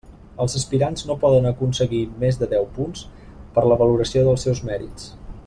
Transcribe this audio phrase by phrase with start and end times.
[0.43, 3.05] Els aspirants no poden aconseguir més de deu punts
[3.59, 5.09] per la valoració dels seus mèrits.